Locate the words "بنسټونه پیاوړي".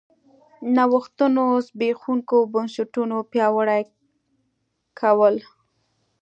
2.53-3.83